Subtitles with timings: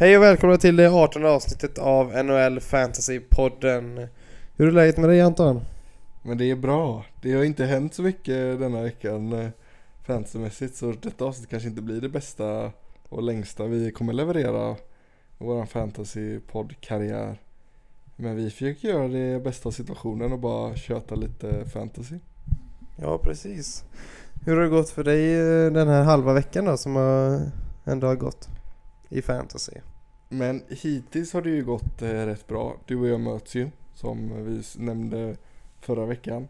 [0.00, 4.08] Hej och välkomna till det 18 avsnittet av NHL Fantasy-podden.
[4.56, 5.60] Hur är läget med dig Anton?
[6.22, 7.04] Men det är bra.
[7.22, 9.48] Det har inte hänt så mycket denna veckan eh,
[10.06, 12.72] fantasymässigt så detta avsnitt kanske inte blir det bästa
[13.08, 14.76] och längsta vi kommer leverera
[15.38, 17.40] i våran fantasy-podd-karriär.
[18.16, 22.18] Men vi försöker göra det bästa av situationen och bara köta lite fantasy.
[22.96, 23.84] Ja, precis.
[24.44, 26.96] Hur har det gått för dig eh, den här halva veckan då som
[27.84, 28.48] ändå har gått
[29.08, 29.72] i fantasy?
[30.28, 32.76] Men hittills har det ju gått eh, rätt bra.
[32.86, 35.36] Du och jag möts ju som vi nämnde
[35.80, 36.48] förra veckan.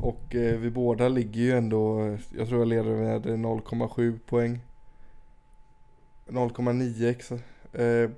[0.00, 4.60] Och eh, vi båda ligger ju ändå, eh, jag tror jag leder med 0,7 poäng.
[6.26, 7.32] 0,9 ex.
[7.72, 8.10] Eh,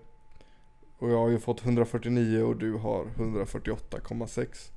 [0.98, 4.70] och jag har ju fått 149 och du har 148,6.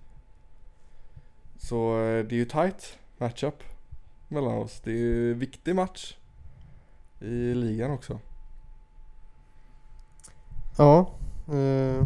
[1.57, 3.63] Så eh, det är ju tight matchup
[4.27, 4.81] mellan oss.
[4.83, 6.17] Det är ju en viktig match
[7.19, 8.19] i ligan också.
[10.79, 10.99] Ja.
[11.47, 12.03] Eh,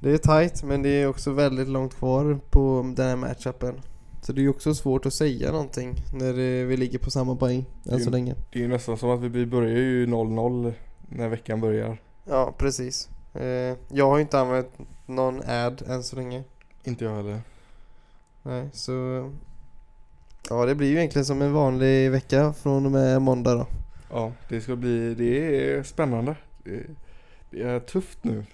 [0.00, 3.80] det är tight men det är också väldigt långt kvar på den här matchupen.
[4.22, 6.32] Så det är ju också svårt att säga någonting när
[6.64, 8.10] vi ligger på samma poäng än så Jo.
[8.10, 8.34] länge.
[8.52, 10.72] Det är ju nästan som att vi börjar ju 0-0
[11.08, 11.98] när veckan börjar.
[12.24, 13.08] Ja, precis.
[13.34, 14.70] Eh, jag har ju inte använt
[15.06, 16.44] någon ad än så länge.
[16.84, 17.40] Inte jag heller.
[18.42, 18.92] Nej, så...
[20.48, 23.66] Ja, det blir ju egentligen som en vanlig vecka från och med måndag då.
[24.10, 26.36] Ja, det ska bli, det är spännande.
[26.64, 26.82] Det,
[27.50, 28.44] det är tufft nu.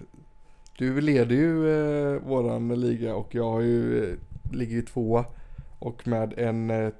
[0.79, 4.19] Du leder ju eh, våran liga och jag har ju, eh,
[4.53, 5.25] ligger ju tvåa.
[5.79, 6.91] Och med en eh,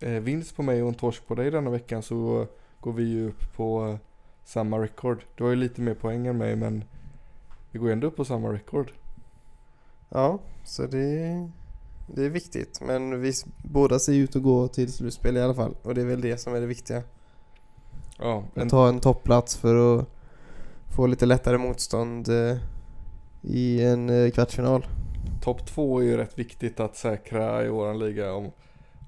[0.00, 2.46] eh, vinst på mig och en torsk på dig denna veckan så
[2.80, 3.96] går vi ju upp på eh,
[4.44, 5.24] samma record.
[5.34, 6.84] Du har ju lite mer poäng än mig men
[7.70, 8.92] vi går ju ändå upp på samma record.
[10.08, 11.48] Ja, så det,
[12.06, 12.80] det är viktigt.
[12.80, 13.32] Men vi
[13.64, 15.76] båda ser ut att gå till slutspel i alla fall.
[15.82, 17.02] Och det är väl det som är det viktiga.
[18.18, 20.08] Ja, en, Att ta en topplats för att
[20.90, 22.56] få lite lättare motstånd eh,
[23.42, 24.86] i en eh, kvartsfinal.
[25.42, 28.52] Topp två är ju rätt viktigt att säkra i våran liga om,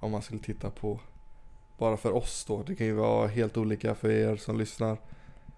[0.00, 1.00] om man skulle titta på
[1.78, 2.62] bara för oss då.
[2.62, 4.97] Det kan ju vara helt olika för er som lyssnar.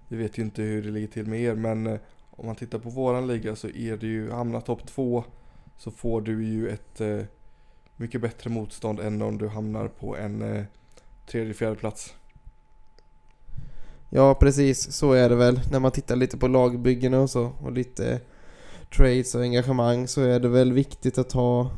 [0.09, 1.99] Vi vet ju inte hur det ligger till med er men eh,
[2.31, 5.25] om man tittar på våran liga så är det ju, hamnar topp två
[5.77, 7.01] så får du ju ett
[7.97, 10.67] mycket bättre motstånd än om du hamnar på en
[11.27, 12.15] tredje, fjärde plats.
[14.13, 14.93] Ja, precis.
[14.93, 15.61] Så är det väl.
[15.71, 17.53] När man tittar lite på lagbyggena och så.
[17.63, 18.21] Och lite
[18.97, 21.71] trades och engagemang så är det väl viktigt att ha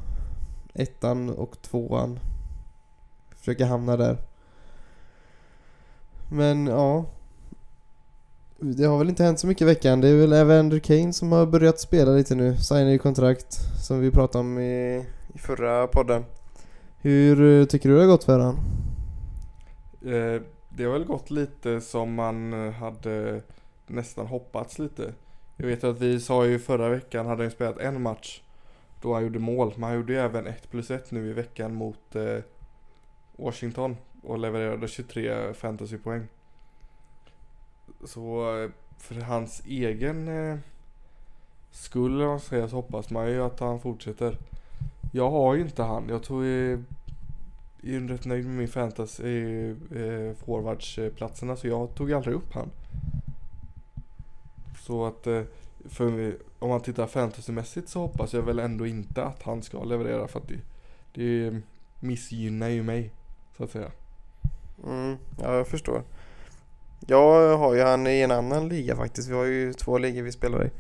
[0.75, 2.19] ettan och tvåan.
[3.37, 4.19] Försöka hamna där.
[6.31, 7.04] Men ja.
[8.59, 10.00] Det har väl inte hänt så mycket i veckan.
[10.00, 12.56] Det är väl Evander Kane som har börjat spela lite nu.
[12.56, 15.04] Signar ju kontrakt som vi pratade om i,
[15.34, 16.25] i förra podden.
[16.99, 18.56] Hur eh, tycker du det har gått för honom?
[20.06, 20.43] Uh
[20.76, 23.42] det har väl gått lite som man eh, hade
[23.86, 25.14] nästan hoppats lite.
[25.56, 28.42] Jag vet att vi sa ju förra veckan hade han spelat en match
[29.00, 29.72] då han gjorde mål.
[29.74, 32.38] Men han gjorde ju även 1 plus 1 nu i veckan mot eh,
[33.36, 36.26] Washington och levererade 23 fantasypoäng.
[38.04, 40.58] Så eh, för hans egen eh,
[41.70, 44.38] skull eller vad man ska säga, så hoppas man ju att han fortsätter.
[45.12, 46.08] Jag har ju inte han.
[46.08, 46.78] Jag tror eh,
[47.82, 52.70] är ju rätt nöjd med min fantasy eh, forwardsplatserna så jag tog aldrig upp han.
[54.78, 55.43] Så att eh,
[55.84, 60.28] för, om man tittar fantasymässigt så hoppas jag väl ändå inte att han ska leverera
[60.28, 60.60] för att det,
[61.12, 61.60] det
[62.00, 63.10] missgynnar ju mig
[63.56, 63.91] så att säga.
[64.87, 66.03] Mm, ja, jag förstår.
[67.06, 69.28] Jag har ju han i en annan liga faktiskt.
[69.28, 70.70] Vi har ju två ligor vi spelar i.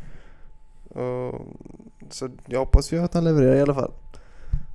[0.98, 1.40] Och,
[2.10, 3.92] så jag hoppas ju att han levererar i alla fall.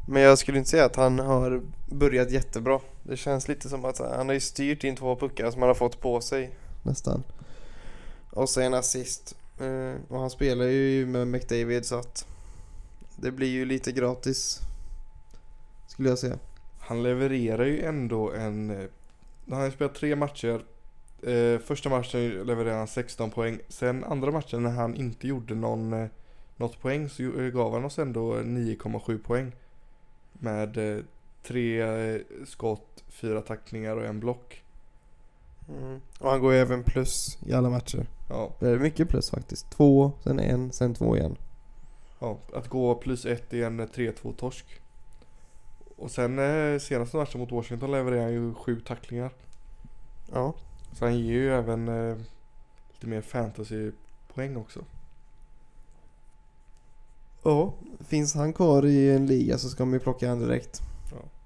[0.10, 2.80] Men jag skulle inte säga att han har börjat jättebra.
[3.04, 5.76] Det känns lite som att han har ju styrt in två puckar som han har
[5.76, 6.52] fått på sig.
[6.84, 7.24] Nästan.
[8.32, 9.36] Och sen assist.
[9.60, 12.28] Eh, och han spelar ju med McDavid så att
[13.16, 14.60] det blir ju lite gratis.
[15.88, 16.40] Skulle jag säga.
[16.80, 18.88] Han levererar ju ändå en, eh,
[19.50, 20.66] han har ju spelat tre matcher.
[21.24, 23.60] Eh, första matchen levererade han 16 poäng.
[23.68, 26.10] Sen andra matchen när han inte gjorde någon,
[26.56, 27.24] något poäng så
[27.54, 29.52] gav han oss ändå 9,7 poäng.
[30.40, 31.04] Med eh,
[31.44, 34.64] tre eh, skott, fyra tacklingar och en block.
[35.70, 36.02] Mm.
[36.20, 38.08] Och han går ju även plus i alla matcher.
[38.30, 39.70] Ja, Det är mycket plus faktiskt.
[39.70, 41.38] Två, sen en, sen två igen.
[42.20, 44.66] ja, att gå plus ett i en eh, 3-2 torsk.
[45.96, 49.32] Och sen eh, senaste matchen mot Washington levererade han ju sju tacklingar.
[50.34, 50.54] Ja.
[50.94, 52.18] Så han ger ju även eh,
[52.94, 54.84] lite mer fantasypoäng också.
[57.44, 57.74] Ja.
[58.00, 60.82] Finns han kvar i en liga så ska man ju plocka han direkt.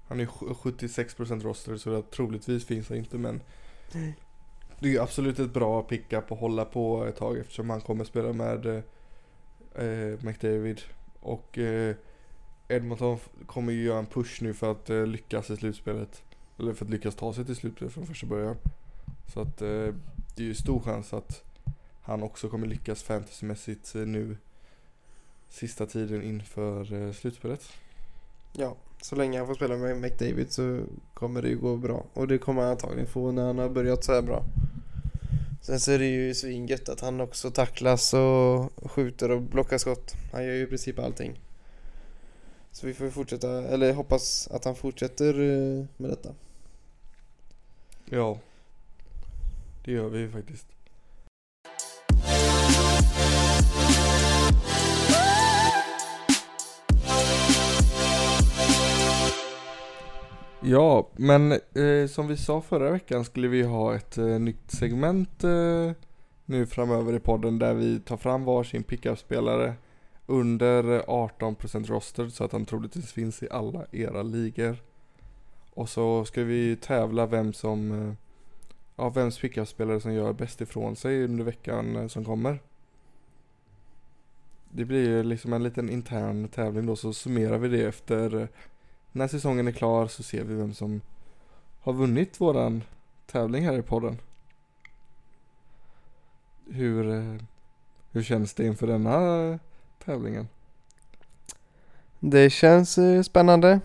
[0.08, 3.40] Han är ju sj- 76% roster så det troligtvis finns han inte men
[4.78, 8.04] det är ju absolut ett bra pickup att hålla på ett tag eftersom han kommer
[8.04, 8.66] spela med
[9.74, 10.80] eh, McDavid.
[11.20, 11.94] Och eh,
[12.68, 16.22] Edmonton kommer ju göra en push nu för att eh, lyckas i slutspelet.
[16.58, 18.56] Eller för att lyckas ta sig till slutspelet från första början.
[19.34, 19.68] Så att eh,
[20.36, 21.42] det är ju stor chans att
[22.02, 24.36] han också kommer lyckas fantasymässigt eh, nu
[25.52, 27.68] sista tiden inför eh, slutspelet.
[28.52, 30.84] Ja, så länge han får spela med McDavid så
[31.14, 32.04] kommer det ju gå bra.
[32.12, 34.44] Och det kommer han antagligen få när han har börjat så här bra.
[35.62, 40.12] Sen så är det ju svingött att han också tacklas och skjuter och blockar skott.
[40.32, 41.40] Han gör ju i princip allting.
[42.72, 46.34] Så vi får fortsätta, eller hoppas att han fortsätter eh, med detta.
[48.04, 48.38] Ja,
[49.84, 50.66] det gör vi ju faktiskt.
[60.64, 65.44] Ja, men eh, som vi sa förra veckan skulle vi ha ett eh, nytt segment
[65.44, 65.90] eh,
[66.44, 69.74] nu framöver i podden där vi tar fram varsin pickup-spelare
[70.26, 74.76] under eh, 18% roster så att han troligtvis finns i alla era ligor.
[75.74, 78.14] Och så ska vi tävla vem som, eh,
[78.96, 82.58] ja vems pickup-spelare som gör bäst ifrån sig under veckan eh, som kommer.
[84.70, 88.48] Det blir ju liksom en liten intern tävling då så summerar vi det efter eh,
[89.12, 91.00] när säsongen är klar så ser vi vem som
[91.80, 92.82] har vunnit våran
[93.26, 94.18] tävling här i podden.
[96.70, 97.34] Hur, eh,
[98.10, 99.58] hur känns det inför denna
[100.04, 100.48] tävlingen?
[102.20, 103.80] Det känns eh, spännande,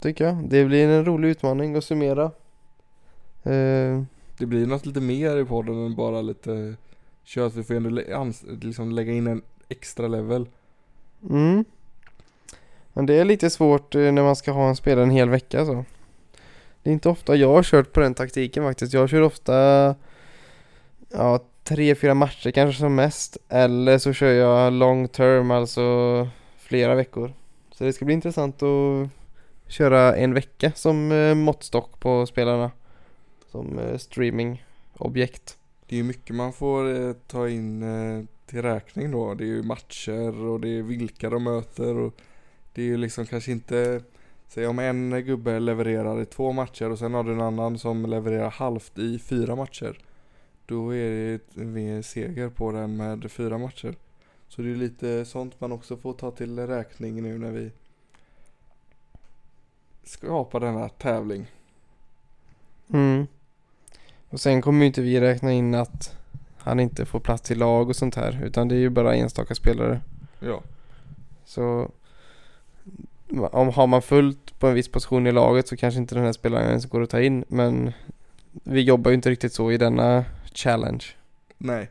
[0.00, 0.48] tycker jag.
[0.48, 2.24] Det blir en rolig utmaning att summera.
[3.42, 4.02] Eh,
[4.38, 6.76] Det blir något lite mer i podden än bara lite
[7.24, 7.54] kött.
[7.54, 8.02] Vi får ändå
[8.60, 10.48] liksom lägga in en extra level.
[11.30, 11.64] Mm.
[12.96, 15.64] Men det är lite svårt eh, när man ska ha en spelare en hel vecka
[15.64, 15.84] så.
[16.82, 18.92] Det är inte ofta jag har kört på den taktiken faktiskt.
[18.92, 19.54] Jag kör ofta
[21.12, 23.36] ja, tre, fyra matcher kanske som mest.
[23.48, 27.32] Eller så kör jag long term, alltså flera veckor.
[27.72, 29.08] Så det ska bli intressant att
[29.68, 32.70] köra en vecka som eh, måttstock på spelarna.
[33.50, 35.56] Som eh, streamingobjekt.
[35.86, 37.84] Det är ju mycket man får ta in
[38.46, 39.34] till räkning då.
[39.34, 42.14] Det är ju matcher och det är vilka de möter och
[42.74, 44.02] det är ju liksom kanske inte
[44.54, 48.06] Säg om en gubbe levererar i två matcher och sen har du en annan som
[48.06, 49.98] levererar halvt i fyra matcher.
[50.66, 53.94] Då är det en seger på den med fyra matcher.
[54.48, 57.70] Så det är lite sånt man också får ta till räkning nu när vi
[60.04, 61.46] skapar denna tävling.
[62.92, 63.26] Mm.
[64.28, 66.16] Och sen kommer ju inte vi räkna in att
[66.58, 68.44] han inte får plats i lag och sånt här.
[68.44, 70.00] Utan det är ju bara enstaka spelare.
[70.40, 70.62] Ja.
[71.44, 71.90] Så
[73.28, 76.32] om har man fullt på en viss position i laget så kanske inte den här
[76.32, 77.44] spelaren ens går att ta in.
[77.48, 77.92] Men
[78.52, 80.24] vi jobbar ju inte riktigt så i denna
[80.54, 81.04] challenge.
[81.58, 81.90] Nej,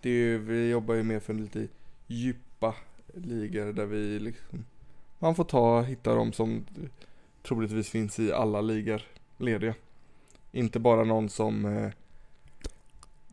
[0.00, 1.66] det är ju, vi jobbar ju mer för lite
[2.06, 2.74] djupa
[3.14, 4.64] ligor där vi liksom
[5.18, 6.64] Man får ta, hitta dem som
[7.42, 9.02] troligtvis finns i alla ligor
[9.36, 9.74] lediga.
[10.52, 11.90] Inte bara någon som eh,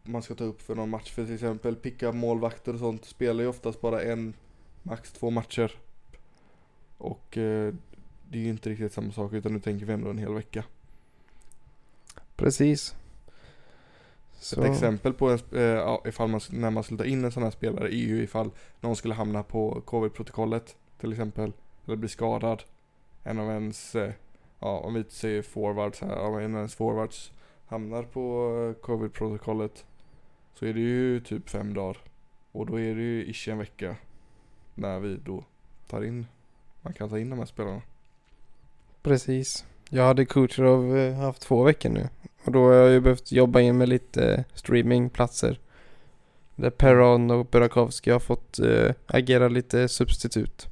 [0.03, 1.11] man ska ta upp för någon match.
[1.11, 4.33] För till exempel picka målvakter och sånt spelar ju oftast bara en,
[4.83, 5.71] max två matcher.
[6.99, 7.73] Och eh,
[8.29, 10.63] det är ju inte riktigt samma sak utan nu tänker vi ändå en hel vecka.
[12.35, 12.95] Precis.
[14.39, 17.43] Så, Ett exempel på en, eh, ifall man, när man skulle ta in en sån
[17.43, 18.51] här spelare är ju ifall
[18.81, 21.53] någon skulle hamna på covid-protokollet till exempel.
[21.85, 22.63] Eller bli skadad.
[23.23, 24.11] En av ens, eh,
[24.59, 27.31] ja om vi säger forwards här, om en av ens forwards
[27.67, 29.85] hamnar på covid-protokollet.
[30.53, 31.97] Så är det ju typ fem dagar.
[32.51, 33.95] Och då är det ju ish en vecka.
[34.75, 35.43] När vi då
[35.87, 36.25] tar in,
[36.81, 37.81] man kan ta in de här spelarna.
[39.01, 39.65] Precis.
[39.89, 42.09] Jag hade Kucherov eh, haft två veckor nu.
[42.43, 45.59] Och då har jag ju behövt jobba in med lite eh, streamingplatser.
[46.55, 50.67] Där Perron och Burakovsky har fått eh, agera lite substitut.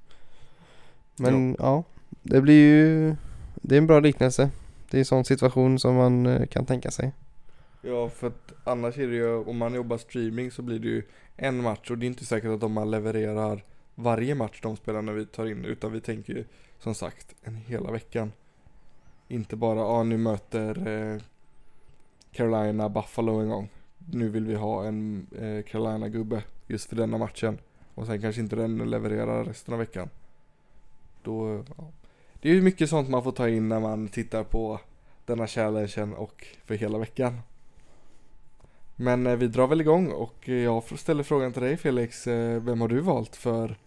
[1.15, 1.83] Men ja.
[2.21, 3.15] det blir ju
[3.55, 4.49] Det är en bra liknelse.
[4.89, 7.11] Det är en sån situation som man kan tänka sig.
[7.81, 11.03] Ja för att annars är det ju, om man jobbar streaming så blir det ju
[11.35, 13.63] en match och det är inte säkert att de man levererar
[13.99, 16.45] varje match de spelar när vi tar in utan vi tänker ju
[16.79, 18.31] som sagt en hela veckan.
[19.27, 21.21] Inte bara, ja nu möter eh,
[22.31, 23.69] Carolina Buffalo en gång.
[23.97, 27.57] Nu vill vi ha en eh, Carolina-gubbe just för denna matchen.
[27.93, 30.09] Och sen kanske inte den levererar resten av veckan.
[31.23, 31.91] Då, ja.
[32.41, 34.79] Det är ju mycket sånt man får ta in när man tittar på
[35.25, 37.39] denna challengen och för hela veckan.
[38.95, 42.27] Men eh, vi drar väl igång och eh, jag ställer frågan till dig Felix.
[42.27, 43.77] Eh, vem har du valt för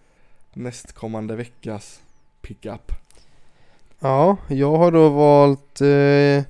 [0.52, 2.00] nästkommande veckas
[2.42, 2.92] pickup?
[4.00, 6.44] Ja, jag har då valt eh,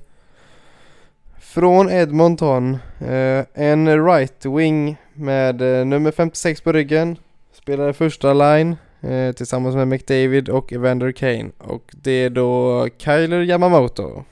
[1.39, 2.77] Från Edmonton.
[2.99, 7.17] Eh, en right wing med eh, nummer 56 på ryggen.
[7.53, 11.49] Spelar första line eh, tillsammans med McDavid och Evander Kane.
[11.57, 14.23] Och det är då Kyler Yamamoto.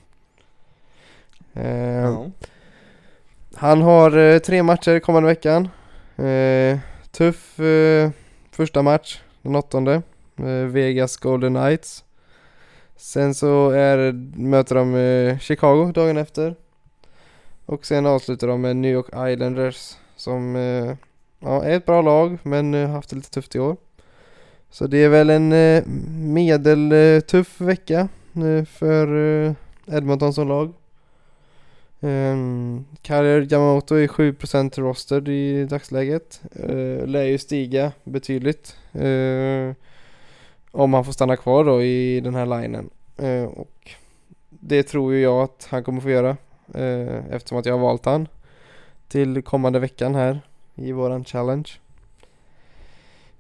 [1.54, 2.32] Eh, Ja.
[3.56, 5.68] Han har eh, tre matcher kommande veckan.
[7.12, 7.60] Tuff
[8.52, 10.02] första match, den åttonde.
[10.38, 12.04] Eh, Vegas Golden Knights.
[12.96, 16.56] Sen så är, möter de eh, Chicago dagen efter.
[17.66, 20.96] Och sen avslutar de med New York Islanders som eh,
[21.40, 23.78] ja, är ett bra lag men har haft det lite tufft i år.
[24.70, 25.50] Så det är väl en
[26.34, 28.08] medeltuff vecka
[28.68, 29.08] för
[29.88, 30.74] Edmonton som lag.
[32.02, 36.42] Ehm, um, Karier Yamamoto är 7% roster i dagsläget.
[36.70, 38.76] Uh, lär ju stiga betydligt.
[38.96, 39.74] Uh,
[40.72, 42.90] om han får stanna kvar då i den här linen.
[43.22, 43.92] Uh, eh, och
[44.50, 46.38] det tror ju jag att han kommer få göra.
[46.76, 48.28] Uh, eftersom att jag har valt han.
[49.08, 50.42] Till kommande veckan här
[50.76, 51.70] i våran challenge.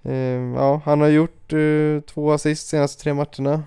[0.03, 1.53] Ehm, ja, han har gjort
[2.05, 3.63] två assist senaste tre matcherna.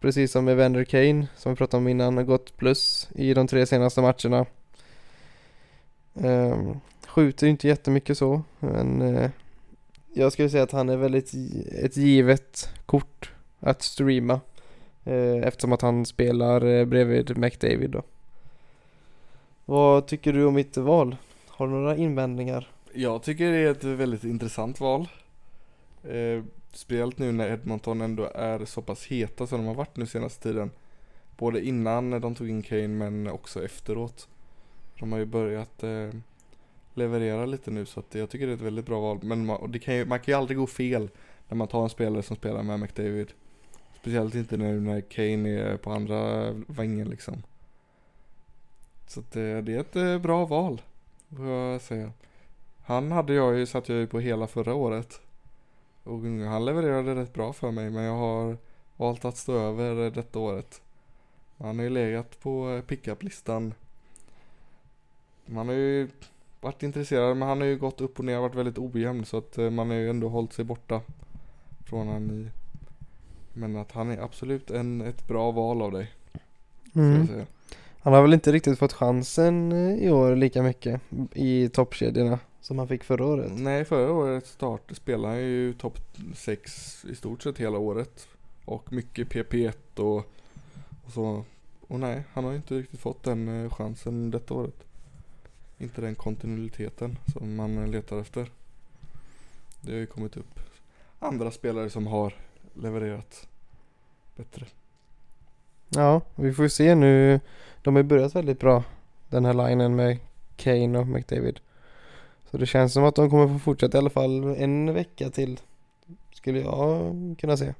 [0.00, 3.66] Precis som Evander Kane som vi pratade om innan har gått plus i de tre
[3.66, 4.46] senaste matcherna.
[6.14, 9.30] Um, skjuter inte jättemycket så men uh,
[10.14, 11.32] jag skulle säga att han är väldigt
[11.84, 14.40] ett givet kort att streama.
[15.06, 18.02] uh, eftersom att han spelar uh, bredvid McDavid då.
[19.64, 21.16] Vad tycker du om mitt val?
[21.48, 22.68] Har du några invändningar?
[22.92, 25.08] Jag tycker det är ett väldigt intressant val.
[26.72, 30.42] Speciellt nu när Edmonton ändå är så pass heta som de har varit nu senaste
[30.42, 30.70] tiden.
[31.36, 34.28] Både innan de tog in Kane men också efteråt.
[34.98, 36.10] De har ju börjat eh,
[36.94, 39.18] leverera lite nu så att jag tycker det är ett väldigt bra val.
[39.22, 41.10] Men man, och det kan ju, man kan ju aldrig gå fel
[41.48, 43.32] när man tar en spelare som spelar med McDavid.
[44.00, 47.42] Speciellt inte nu när Kane är på andra vängen liksom.
[49.06, 50.82] Så att det, det är ett eh, bra val,
[51.36, 52.12] får jag säga.
[52.82, 55.20] Han hade jag ju, satt jag ju på hela förra året.
[56.04, 58.56] Och han levererade rätt bra för mig men jag har
[58.96, 60.82] valt att stå över detta året.
[61.58, 63.74] Han har ju legat på pickup-listan.
[65.46, 66.08] Man har ju
[66.60, 69.38] varit intresserad men han har ju gått upp och ner och varit väldigt ojämn så
[69.38, 71.00] att eh, man har ju ändå hållit sig borta
[71.84, 72.48] från han i.
[73.52, 76.12] Men att han är absolut en, ett bra val av dig.
[77.26, 77.46] Säga.
[78.02, 81.00] Han har väl inte riktigt fått chansen eh, i år lika mycket
[81.32, 83.52] i toppkedjorna som han fick förra året.
[83.54, 85.98] Nej, förra året start spelade han ju topp
[86.34, 88.28] 6 i stort sett hela året.
[88.64, 90.16] Och mycket PP1 och,
[91.04, 91.44] och så.
[91.80, 94.84] Och nej, han har ju inte riktigt fått den eh, chansen detta året.
[95.78, 98.50] Inte den kontinuiteten som man letar efter.
[99.80, 100.60] Det har ju kommit upp
[101.18, 102.34] andra spelare som har
[102.74, 103.48] levererat
[104.36, 104.66] bättre.
[105.90, 107.40] Ja, vi får ju se nu.
[107.82, 108.84] De har ju börjat väldigt bra
[109.28, 110.18] den här linen med
[110.56, 111.60] Kane och McDavid.
[112.50, 115.60] Så det känns som att de kommer få fortsätta i alla fall en vecka till.
[116.32, 117.74] Skulle jag kunna se.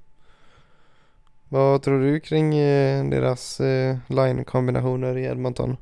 [1.48, 5.76] Vad tror du kring eh, deras eh, line-kombinationer i Edmonton?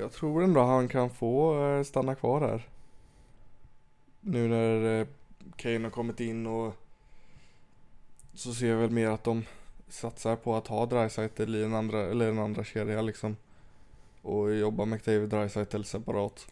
[0.00, 2.68] Jag tror ändå han kan få eh, stanna kvar här.
[4.20, 5.06] Nu när
[5.56, 6.74] Kane har kommit in och
[8.34, 9.44] så ser jag väl mer att de
[9.88, 13.36] satsar på att ha Dreisaitl i en andra, eller en andra kedja liksom.
[14.22, 16.46] Och jobba McDavid Dreisaitl separat.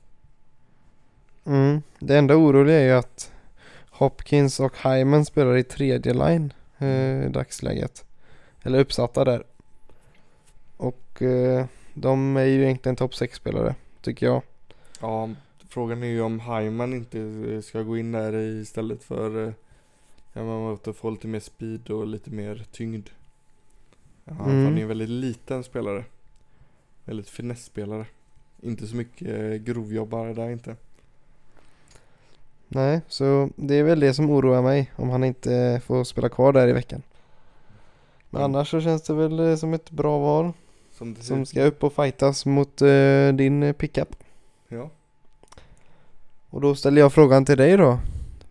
[1.44, 1.82] Mm.
[1.98, 3.32] Det enda oroliga är ju att
[3.90, 8.04] Hopkins och Hyman spelar i tredje line eh, i dagsläget.
[8.62, 9.44] Eller uppsatta där.
[10.76, 14.42] Och eh, de är ju egentligen topp 6-spelare, tycker jag.
[15.00, 15.30] Ja,
[15.68, 19.52] frågan är ju om Hyman inte eh, ska gå in där istället för eh,
[20.34, 23.08] Yamamoto få lite mer speed och lite mer tyngd.
[24.24, 24.64] Ja, Mm.
[24.64, 26.04] Han är en väldigt liten spelare.
[27.04, 28.06] Väldigt finessspelare.
[28.60, 30.76] Inte så mycket eh, grovjobbare där inte.
[32.68, 36.52] Nej, så det är väl det som oroar mig om han inte får spela kvar
[36.52, 37.02] där i veckan.
[38.30, 38.54] Men Mm.
[38.54, 40.52] annars så känns det väl eh, som ett bra val
[40.92, 44.08] Som, det som ska upp och fightas mot eh, din eh, pickup.
[44.68, 44.90] Ja.
[46.50, 47.98] Och då ställer jag frågan till dig då.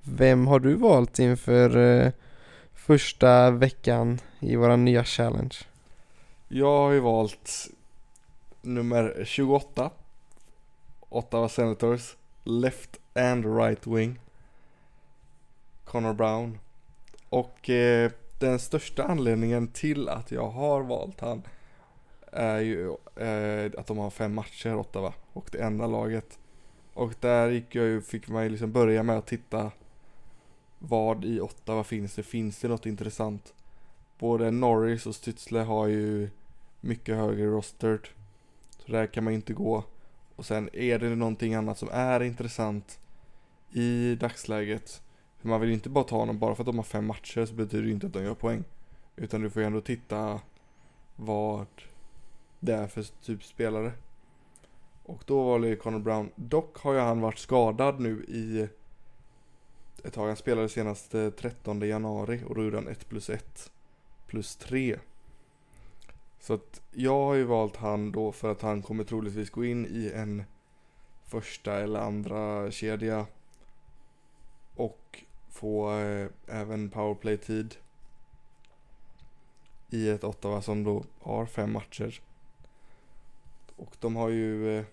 [0.03, 2.11] Vem har du valt inför eh,
[2.91, 5.57] första veckan i våran nya challenge?
[6.47, 7.67] Jag har ju valt
[8.61, 9.91] nummer 28.
[11.09, 12.15] Ottawa Senators.
[12.43, 14.19] Left and right wing.
[15.85, 16.59] Connor Brown.
[17.29, 21.43] Och eh, den största anledningen till att jag har valt han
[22.31, 26.39] är ju eh, att de har fem matcher Ottawa och det enda laget.
[26.93, 29.71] Och där gick jag ju, fick man ju liksom börja med att titta
[30.81, 32.23] vad i Ottawa finns det?
[32.23, 33.53] Finns det något intressant?
[34.19, 36.29] Både Norris och Stützle har ju
[36.81, 38.07] mycket högre rostered
[38.77, 39.83] Så där kan man ju inte gå.
[40.35, 42.99] Och sen är det någonting annat som är intressant
[43.71, 45.01] i dagsläget.
[45.39, 47.45] För man vill ju inte bara ta honom bara för att de har fem matcher
[47.45, 48.63] så betyder det inte att de gör poäng.
[49.15, 50.39] Utan du får ju ändå titta
[51.15, 51.67] vad
[52.59, 53.91] det är för typ spelare.
[55.03, 56.31] Och då var det Connor Brown.
[56.35, 58.67] Dock har ju han varit skadad nu i
[60.03, 60.27] ett tag.
[60.27, 63.71] Han spelade senast eh, 13 januari och då gjorde han 1 plus 1
[64.27, 64.99] plus 3.
[66.39, 69.85] Så att jag har ju valt han då för att han kommer troligtvis gå in
[69.85, 70.43] i en
[71.23, 73.25] första eller andra kedja
[74.75, 77.75] och få eh, även powerplay-tid
[79.89, 82.21] i ett Ottawa som då har fem matcher.
[83.75, 84.85] Och de har ju, eh,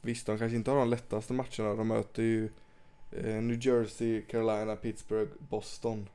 [0.00, 1.74] visst de kanske inte har de lättaste matcherna.
[1.74, 2.50] De möter ju
[3.16, 6.08] Eh, New Jersey, Carolina, Pittsburgh, Boston.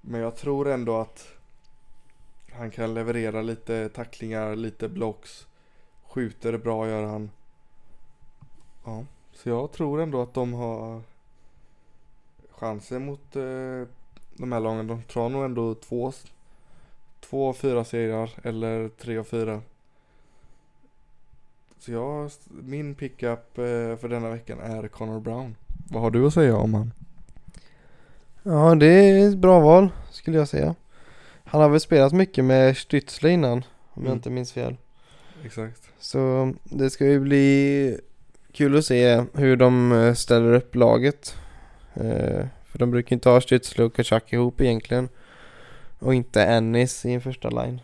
[0.00, 1.28] Men jag tror ändå att
[2.52, 5.46] han kan leverera lite tacklingar, lite blocks.
[6.08, 7.30] Skjuter bra gör han.
[8.84, 11.02] Ja, så jag tror ändå att de har
[12.50, 13.88] chanser mot eh,
[14.36, 14.86] de här lagen.
[14.86, 16.12] De tror nog ändå två,
[17.20, 19.62] två av fyra segrar eller tre av fyra.
[21.78, 22.30] Så jag,
[22.62, 25.56] min pickup eh, för denna veckan är Connor Brown.
[25.90, 26.92] Vad har du att säga om han?
[28.42, 30.74] Ja, det är ett bra val skulle jag säga.
[31.44, 33.52] Han har väl spelat mycket med Stützle innan,
[33.92, 34.06] om Mm.
[34.06, 34.76] jag inte minns fel.
[35.44, 35.82] Exakt.
[35.98, 37.98] Så det ska ju bli
[38.52, 41.36] kul att se hur de eh, ställer upp laget.
[41.94, 45.08] Eh, För de brukar inte ha Stützle och Kachak ihop egentligen.
[45.98, 47.80] Och inte Ennis i en första line.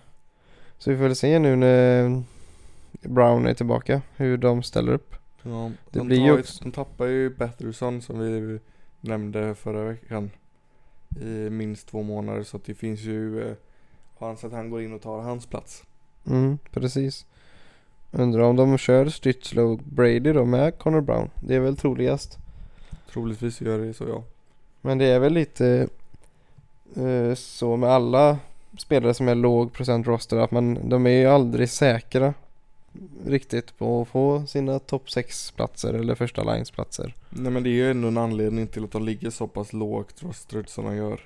[0.78, 2.22] Så vi får väl se nu när
[3.00, 5.14] Brown är tillbaka hur de ställer upp.
[5.42, 8.59] Ja, Det de, blir ju också- de tappar ju Batherson som vi
[9.00, 10.31] nämnde förra veckan.
[11.20, 13.55] I minst två månader så att det finns ju eh,
[14.18, 15.83] chans att han går in och tar hans plats.
[16.26, 17.26] Mm, precis.
[18.11, 21.31] Undrar om de kör Stützle och Brady då med Connor Brown.
[21.40, 22.38] Det är väl troligast.
[23.12, 24.24] Troligtvis gör det så ja.
[24.81, 25.88] Men det är väl lite
[26.96, 28.38] eh, så med alla
[28.78, 32.35] spelare som är låg procent roster att man, de är ju aldrig säkra
[33.26, 37.14] riktigt på att få sina topp 6 platser eller första lines platser.
[37.31, 40.22] Nej men det är ju ändå en anledning till att de ligger så pass lågt
[40.22, 41.20] rostered som de gör.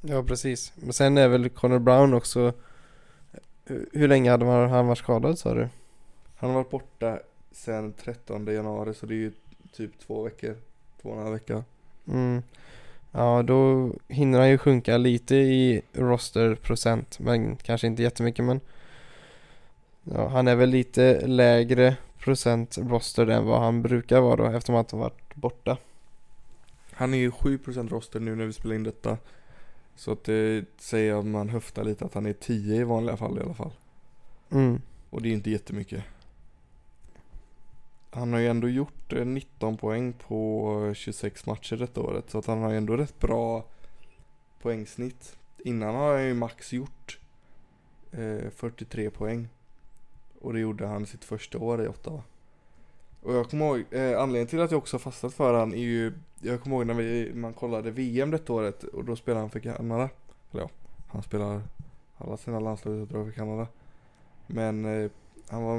[0.00, 0.72] Ja precis.
[0.76, 2.52] Men sen är väl Connor Brown också
[3.64, 5.68] hur- hur länge hade han varit skadad sa du?
[6.36, 7.18] Han har varit borta
[7.52, 9.32] sedan 13 januari så det är ju
[9.72, 10.56] typ två veckor.
[11.02, 11.64] Två och en halv vecka.
[12.08, 12.42] Mm.
[13.12, 18.60] Ja då hinner han ju sjunka lite i rosterprocent men kanske inte jättemycket men
[20.04, 24.74] ja, han är väl lite lägre procent roster än vad han brukar vara då eftersom
[24.74, 25.76] att han varit borta.
[26.92, 29.18] Han är ju 7% roster nu när vi spelar in detta.
[29.96, 33.38] Så att det säger om man höftar lite att han är 10 i vanliga fall
[33.38, 33.72] i alla fall.
[34.50, 34.80] Mm.
[35.10, 36.04] Och det är inte jättemycket.
[38.10, 42.30] Han har ju ändå gjort eh, 19 poäng på eh, 26 matcher detta året.
[42.30, 43.64] Så att han har ju ändå rätt bra
[44.62, 45.36] poängsnitt.
[45.58, 47.18] Innan har han ju max gjort
[48.12, 49.48] eh, 43 poäng.
[50.44, 52.22] Och det gjorde han sitt första år i Ottawa.
[53.22, 55.78] Och jag kommer ihåg, eh, anledningen till att jag också har fastnat för han är
[55.78, 59.50] ju Jag kommer ihåg när vi, man kollade VM detta året och då spelade han
[59.50, 60.08] för Kanada.
[60.52, 60.70] Eller ja,
[61.08, 61.62] han spelar
[62.18, 63.66] alla sina landslagsuppdrag för Kanada.
[64.46, 65.10] Men eh,
[65.48, 65.78] han var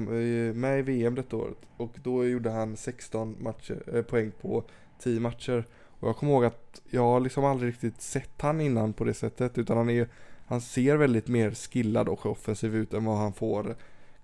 [0.54, 4.64] med i VM detta året och då gjorde han 16 matcher, eh, poäng på
[5.00, 5.66] 10 matcher.
[6.00, 9.14] Och jag kommer ihåg att jag har liksom aldrig riktigt sett han innan på det
[9.14, 10.08] sättet utan han är
[10.48, 13.76] han ser väldigt mer skillad och offensiv ut än vad han får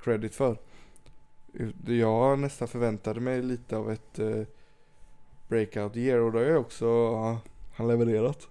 [0.04, 0.58] credit för.
[1.86, 4.44] Jag nästan förväntade mig lite av ett eh,
[5.48, 7.40] breakout year och då har jag också ja,
[7.76, 8.48] han levererat.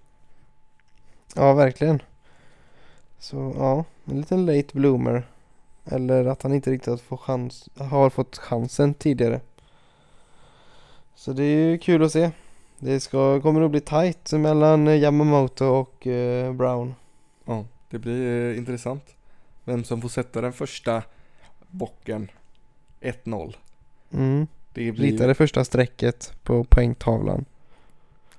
[1.35, 2.01] Ja verkligen.
[3.19, 5.23] Så ja, en liten late bloomer.
[5.85, 9.41] Eller att han inte riktigt får chans, har fått chansen tidigare.
[11.15, 12.31] Så det är ju kul att se.
[12.79, 16.95] Det ska, kommer nog bli tight mellan eh, Yamamoto och eh, Brown.
[17.45, 19.15] Ja, det blir eh, intressant.
[19.63, 21.03] Vem som får sätta den första
[21.71, 22.31] bocken
[23.01, 23.55] 1-0.
[24.11, 24.47] Mm.
[24.73, 27.45] Det blir, Rita det första strecket på poängtavlan.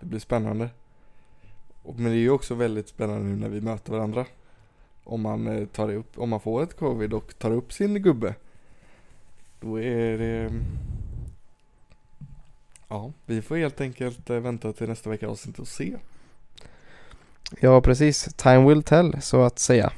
[0.01, 0.69] det blir spännande.
[1.83, 4.27] Och, men det är ju också väldigt spännande nu när vi möter varandra.
[5.05, 8.35] Om man, eh, tar upp, om man får ett covid och tar upp sin gubbe.
[9.61, 10.53] Då är det...
[12.89, 15.97] Ja, vi får helt enkelt eh, vänta till nästa vecka avsnitt och se.
[17.61, 19.93] Ja precis, time will tell så att säga.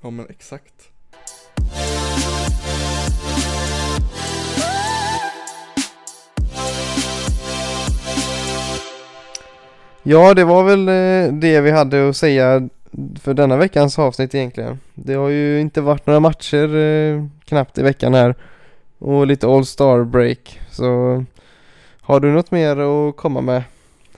[0.00, 0.90] Ja men exakt.
[10.06, 12.68] Ja det var väl eh, det vi hade att säga
[13.20, 14.78] för denna veckans avsnitt egentligen.
[14.94, 18.34] Det har ju inte varit några matcher eh, knappt i veckan här.
[18.98, 20.60] Och lite All Star break.
[20.70, 21.24] Så
[22.00, 23.62] har du något mer att komma med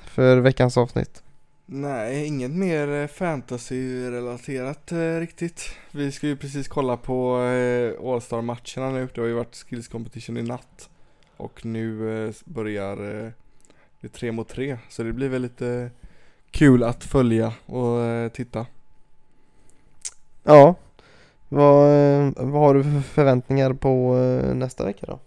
[0.05, 1.23] för veckans avsnitt?
[1.67, 5.71] Nej, inget mer eh, fantasy-relaterat eh, riktigt.
[5.91, 9.09] Vi ska ju precis kolla på eh, All-Star-matcherna nu.
[9.15, 10.89] Det har ju varit skills competition i natt.
[11.37, 13.33] Och nu eh, börjar
[14.07, 14.79] det tre mot tre.
[14.89, 15.91] Så det blir väl lite
[16.51, 18.67] kul att följa och eh, titta.
[20.43, 20.75] Ja.
[21.49, 25.19] Vad, eh, vad har du för förväntningar på eh, nästa vecka då?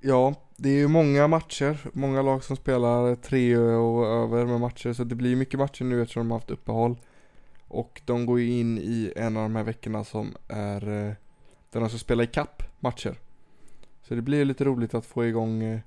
[0.00, 1.78] Ja, det är ju många matcher.
[1.92, 4.92] Många lag som spelar tre och över med matcher.
[4.92, 6.96] Så det blir mycket matcher nu eftersom de har haft uppehåll.
[7.68, 10.80] Och de går ju in i en av de här veckorna som är
[11.70, 13.18] där de ska spela i kapp matcher.
[14.02, 15.80] Så det blir lite roligt att få igång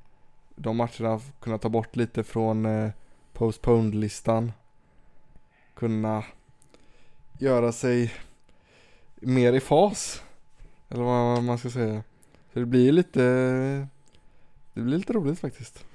[0.61, 2.89] de matcherna, kunna ta bort lite från eh,
[3.33, 4.51] postponed-listan.
[5.73, 6.23] Kunna
[7.39, 8.13] göra sig
[9.15, 10.23] mer i fas.
[10.89, 12.03] Eller vad man ska säga.
[12.53, 13.21] Så det blir lite,
[14.73, 15.85] det blir lite roligt faktiskt.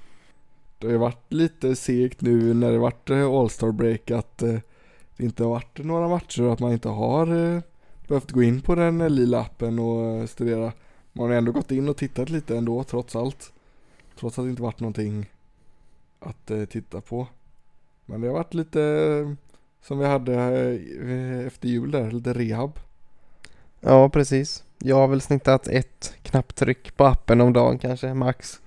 [0.79, 4.59] Det har ju varit lite segt nu när det varit eh, All-Star break att eh,
[5.17, 7.61] det inte har varit några matcher och att man inte har eh,
[8.07, 10.71] behövt gå in på den lila appen och studera.
[11.13, 13.53] Man har ändå gått in och tittat lite ändå trots allt.
[14.19, 15.29] Trots att det inte varit någonting
[16.19, 17.27] att eh, titta på.
[18.05, 19.33] Men det har varit lite eh,
[19.81, 22.79] som vi hade eh, efter jul där, lite rehab.
[23.79, 24.63] Ja, precis.
[24.79, 28.59] Jag har väl snittat ett knapptryck på appen om dagen kanske, max.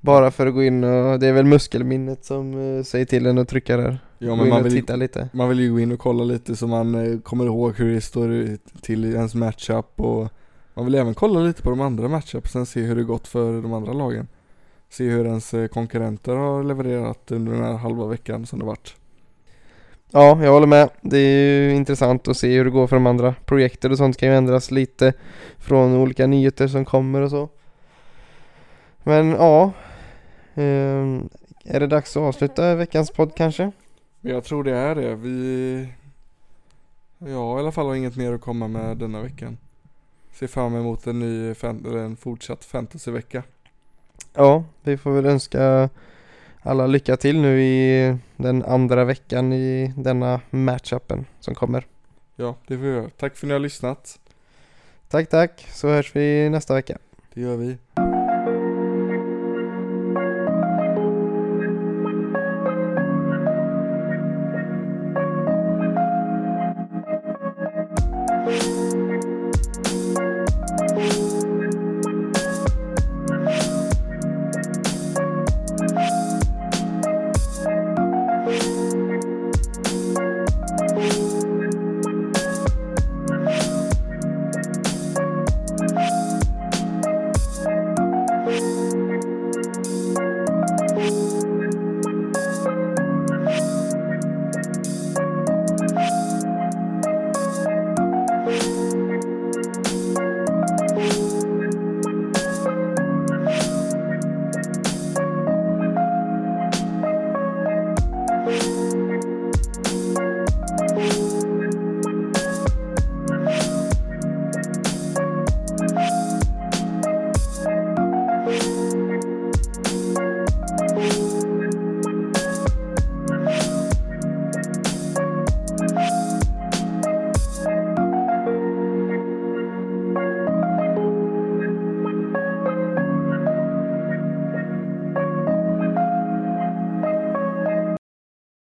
[0.00, 3.38] Bara för att gå in och det är väl muskelminnet som eh, säger till en
[3.38, 3.98] att trycka där.
[4.18, 5.28] Ja gå men in man och vill, titta lite.
[5.32, 8.00] man vill ju gå in och kolla lite så man eh, kommer ihåg hur det
[8.00, 10.28] står till i ens matchup och
[10.74, 13.72] man vill även kolla lite på de andra matchupsen, se hur det gått för de
[13.72, 14.28] andra lagen.
[14.88, 18.96] Se hur ens eh, konkurrenter har levererat under den här halva veckan som det varit.
[20.10, 20.90] Ja, jag håller med.
[21.00, 23.34] Det är ju intressant att se hur det går för de andra.
[23.44, 25.12] Projekter och sånt kan ju ändras lite
[25.58, 27.48] från olika nyheter som kommer och så.
[29.02, 29.72] Men ja,
[30.54, 31.28] ehm,
[31.64, 33.72] är det dags att avsluta veckans podd kanske?
[34.20, 35.14] Jag tror det är det.
[35.14, 35.88] Vi...
[37.18, 39.58] Ja, i alla fall har inget mer att komma med denna veckan.
[40.32, 43.42] Ser fram emot en ny, en fortsatt fantasyvecka.
[44.38, 45.88] Ja, vi får väl önska
[46.60, 51.86] alla lycka till nu i den andra veckan i denna matchupen som kommer.
[52.36, 53.10] Ja, det får vi göra.
[53.16, 54.18] Tack för att ni har lyssnat.
[55.08, 56.98] Tack, tack, så hörs vi nästa vecka.
[57.34, 57.76] Det gör vi.